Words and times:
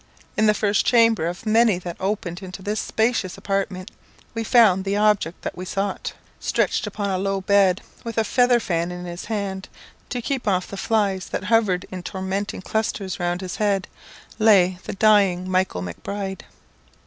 In 0.35 0.47
the 0.47 0.55
first 0.55 0.83
chamber 0.83 1.27
of 1.27 1.45
many 1.45 1.77
that 1.77 1.95
opened 1.99 2.41
into 2.41 2.63
this 2.63 2.79
spacious 2.79 3.37
apartment 3.37 3.91
we 4.33 4.43
found 4.43 4.83
the 4.83 4.97
object 4.97 5.43
that 5.43 5.55
we 5.55 5.63
sought. 5.63 6.13
Stretched 6.39 6.87
upon 6.87 7.11
a 7.11 7.19
low 7.19 7.39
bed, 7.41 7.81
with 8.03 8.17
a 8.17 8.23
feather 8.23 8.59
fan 8.59 8.91
in 8.91 9.05
his 9.05 9.25
hand, 9.25 9.69
to 10.09 10.19
keep 10.19 10.47
off 10.47 10.65
the 10.67 10.75
flies 10.75 11.27
that 11.27 11.43
hovered 11.43 11.85
in 11.91 12.01
tormenting 12.01 12.63
clusters 12.63 13.19
round 13.19 13.41
his 13.41 13.57
head, 13.57 13.87
lay 14.39 14.79
the 14.85 14.93
dying 14.93 15.47
Michael 15.47 15.83
Macbride. 15.83 16.45